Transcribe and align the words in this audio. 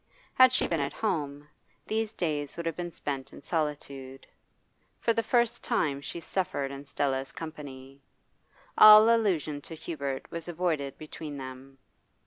Had 0.33 0.51
she 0.51 0.67
been 0.67 0.79
at 0.79 0.93
home, 0.93 1.47
these 1.85 2.11
days 2.11 2.57
would 2.57 2.65
have 2.65 2.75
been 2.75 2.89
spent 2.89 3.31
in 3.31 3.39
solitude. 3.39 4.25
For 4.99 5.13
the 5.13 5.21
first 5.21 5.63
time 5.63 6.01
she 6.01 6.19
suffered 6.19 6.71
in 6.71 6.85
Stella's 6.85 7.31
company. 7.31 8.01
All 8.79 9.13
allusion 9.15 9.61
to 9.61 9.75
Hubert 9.75 10.31
was 10.31 10.47
avoided 10.47 10.97
between 10.97 11.37
them. 11.37 11.77